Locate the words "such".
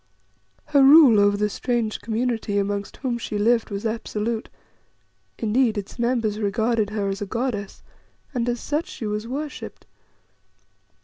8.59-8.87